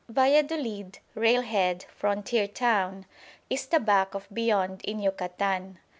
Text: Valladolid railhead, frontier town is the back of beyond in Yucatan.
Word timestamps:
Valladolid 0.09 0.97
railhead, 1.13 1.85
frontier 1.95 2.47
town 2.47 3.05
is 3.51 3.67
the 3.67 3.79
back 3.79 4.15
of 4.15 4.27
beyond 4.33 4.81
in 4.83 4.97
Yucatan. 4.97 5.77